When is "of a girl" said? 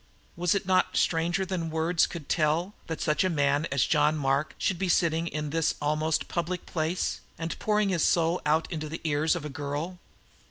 9.25-9.99